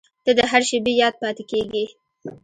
•ته 0.25 0.31
د 0.37 0.39
هر 0.51 0.61
شېبې 0.69 0.93
یاد 1.01 1.15
پاتې 1.21 1.43
کېږې. 1.51 1.85